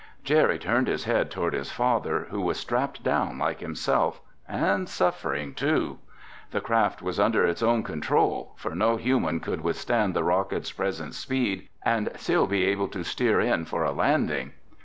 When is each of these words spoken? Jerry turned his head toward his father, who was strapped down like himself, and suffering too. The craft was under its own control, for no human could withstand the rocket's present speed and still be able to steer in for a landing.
Jerry 0.23 0.57
turned 0.57 0.87
his 0.87 1.03
head 1.03 1.29
toward 1.29 1.53
his 1.53 1.71
father, 1.71 2.25
who 2.31 2.41
was 2.41 2.57
strapped 2.59 3.03
down 3.03 3.37
like 3.37 3.59
himself, 3.59 4.19
and 4.47 4.89
suffering 4.89 5.53
too. 5.53 5.99
The 6.49 6.59
craft 6.59 7.03
was 7.03 7.19
under 7.19 7.45
its 7.45 7.61
own 7.61 7.83
control, 7.83 8.53
for 8.57 8.73
no 8.73 8.95
human 8.95 9.39
could 9.41 9.61
withstand 9.61 10.15
the 10.15 10.23
rocket's 10.23 10.71
present 10.71 11.13
speed 11.13 11.69
and 11.83 12.09
still 12.15 12.47
be 12.47 12.65
able 12.65 12.87
to 12.87 13.03
steer 13.03 13.39
in 13.41 13.65
for 13.65 13.83
a 13.83 13.91
landing. 13.91 14.53